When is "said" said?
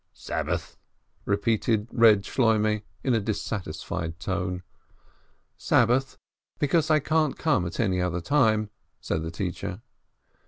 8.99-9.21